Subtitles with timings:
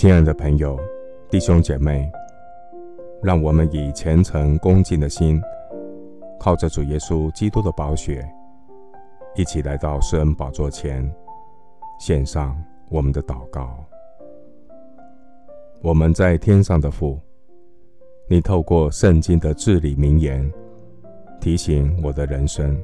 [0.00, 0.80] 亲爱的朋友、
[1.28, 2.10] 弟兄姐妹，
[3.22, 5.38] 让我们以虔诚恭敬的心，
[6.38, 8.26] 靠着主耶稣基督的宝血，
[9.34, 11.06] 一起来到施恩宝座前，
[11.98, 12.56] 献上
[12.88, 13.76] 我们的祷告。
[15.82, 17.20] 我们在天上的父，
[18.26, 20.50] 你透过圣经的至理名言，
[21.42, 22.74] 提醒我的人生。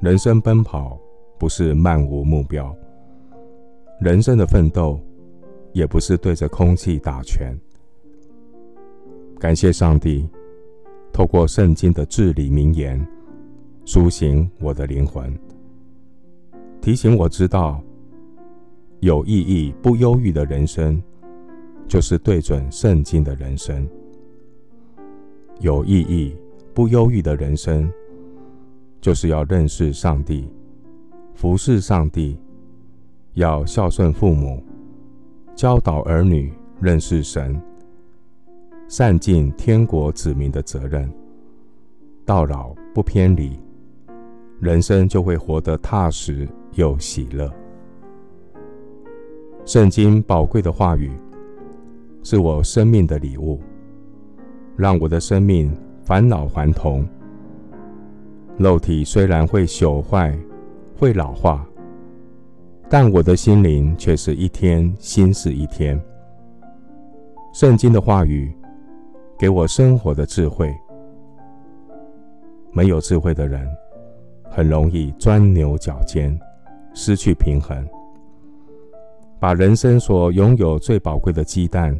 [0.00, 1.00] 人生奔跑
[1.38, 2.70] 不是漫无目标，
[3.98, 5.00] 人生的奋斗。
[5.72, 7.56] 也不是对着空气打拳。
[9.38, 10.28] 感谢上帝，
[11.12, 13.04] 透过圣经的至理名言，
[13.84, 15.34] 苏醒我的灵魂，
[16.80, 17.82] 提醒我知道，
[19.00, 21.02] 有意义不忧郁的人生，
[21.88, 23.88] 就是对准圣经的人生。
[25.60, 26.36] 有意义
[26.74, 27.90] 不忧郁的人生，
[29.00, 30.48] 就是要认识上帝，
[31.34, 32.38] 服侍上帝，
[33.34, 34.62] 要孝顺父母。
[35.54, 37.60] 教导儿女认识神，
[38.88, 41.10] 善尽天国子民的责任，
[42.24, 43.58] 到老不偏离，
[44.58, 47.52] 人生就会活得踏实又喜乐。
[49.66, 51.12] 圣经宝贵的话语
[52.22, 53.60] 是我生命的礼物，
[54.76, 55.70] 让我的生命
[56.02, 57.06] 返老还童。
[58.56, 60.36] 肉体虽然会朽坏，
[60.96, 61.66] 会老化。
[62.92, 65.98] 但我的心灵却是一天新似一天。
[67.52, 68.52] 圣经的话语
[69.38, 70.74] 给我生活的智慧。
[72.72, 73.64] 没有智慧的人，
[74.50, 76.36] 很容易钻牛角尖，
[76.92, 77.88] 失去平衡，
[79.38, 81.96] 把人生所拥有最宝贵的鸡蛋，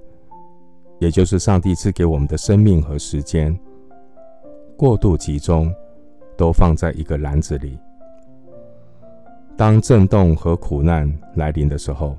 [0.99, 3.57] 也就是上帝赐给我们的生命和时间，
[4.77, 5.73] 过度集中，
[6.37, 7.79] 都放在一个篮子里。
[9.61, 12.17] 当震动和苦难来临的时候，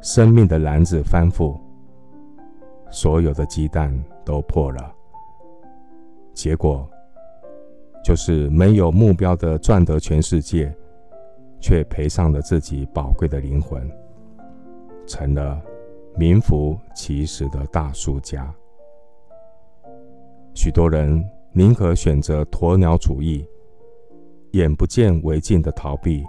[0.00, 1.58] 生命的篮子翻覆，
[2.88, 3.92] 所有的鸡蛋
[4.24, 4.94] 都破了。
[6.32, 6.88] 结果
[8.04, 10.72] 就是没有目标的赚得全世界，
[11.58, 13.84] 却赔上了自己宝贵的灵魂，
[15.04, 15.60] 成了
[16.16, 18.48] 名副其实的大输家。
[20.54, 23.44] 许多人宁可选择鸵鸟主义，
[24.52, 26.24] 眼不见为净的逃避。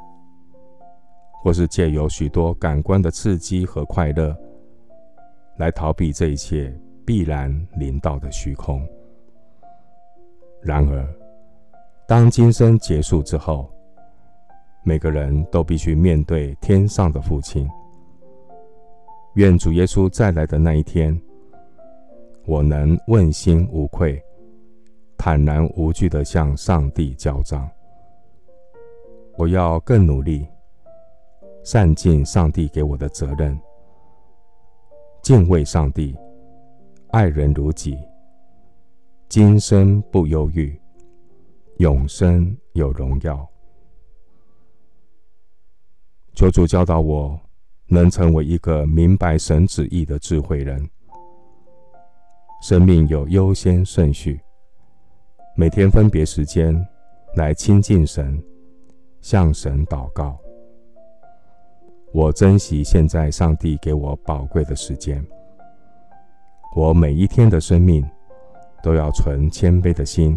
[1.44, 4.36] 或是借由许多感官的刺激和快乐，
[5.58, 6.74] 来逃避这一切
[7.06, 8.86] 必然临到的虚空。
[10.62, 11.08] 然而，
[12.08, 13.72] 当今生结束之后，
[14.84, 17.68] 每个人都必须面对天上的父亲。
[19.36, 21.20] 愿主耶稣再来的那一天，
[22.46, 24.22] 我能问心无愧，
[25.18, 27.70] 坦然无惧地向上帝交账。
[29.38, 30.48] 我要更努力。
[31.68, 33.60] 善尽上帝给我的责任，
[35.22, 36.16] 敬畏上帝，
[37.10, 37.98] 爱人如己，
[39.28, 40.80] 今生不忧郁，
[41.80, 43.46] 永生有荣耀。
[46.36, 47.38] 求主教导我，
[47.88, 50.90] 能成为一个明白神旨意的智慧人。
[52.62, 54.40] 生命有优先顺序，
[55.54, 56.74] 每天分别时间
[57.36, 58.42] 来亲近神，
[59.20, 60.40] 向神祷告。
[62.14, 65.24] 我珍惜现在上帝给我宝贵的时间。
[66.76, 68.08] 我每一天的生命
[68.82, 70.36] 都要存谦卑的心，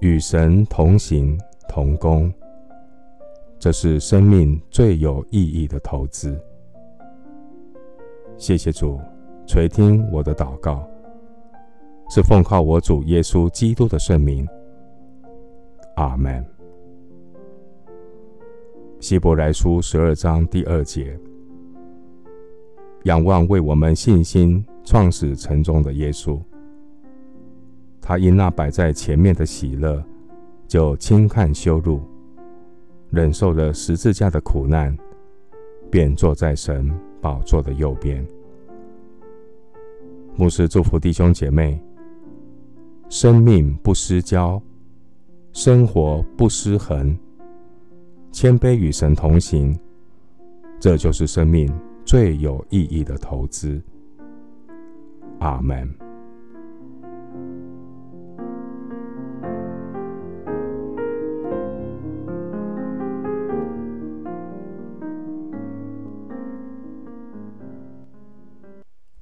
[0.00, 1.38] 与神同行
[1.68, 2.32] 同工。
[3.58, 6.40] 这是生命最有意义的投资。
[8.38, 8.98] 谢谢主
[9.46, 10.88] 垂听我的祷告，
[12.08, 14.48] 是奉靠我主耶稣基督的圣名。
[15.96, 16.59] 阿门。
[19.00, 21.18] 希伯来书十二章第二节：
[23.04, 26.38] 仰望为我们信心创始成终的耶稣，
[27.98, 30.04] 他因那摆在前面的喜乐，
[30.68, 32.02] 就轻看羞辱，
[33.08, 34.94] 忍受了十字架的苦难，
[35.90, 36.92] 便坐在神
[37.22, 38.22] 宝座的右边。
[40.36, 41.80] 牧师祝福弟兄姐妹：
[43.08, 44.60] 生命不失焦，
[45.54, 47.16] 生活不失衡。
[48.32, 49.78] 谦卑与神同行，
[50.78, 51.68] 这就是生命
[52.04, 53.80] 最有意义的投资。
[55.40, 56.09] 阿门。